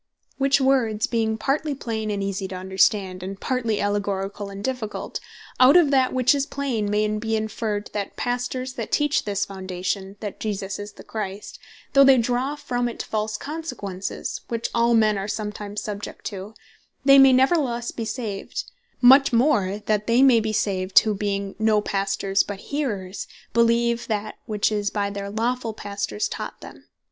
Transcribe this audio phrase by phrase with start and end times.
[0.39, 5.19] Which words, being partly plain and easie to understand, and partly allegoricall and difficult;
[5.59, 10.15] out of that which is plain, may be inferred, that Pastors that teach this Foundation,
[10.19, 11.59] that Jesus Is The Christ,
[11.93, 16.55] though they draw from it false consequences, (which all men are sometimes subject to,)
[17.05, 18.63] they may neverthelesse bee saved;
[19.03, 24.39] much more that they may bee saved, who being no Pastors, but Hearers, beleeve that
[24.47, 26.85] which is by their lawfull Pastors taught them.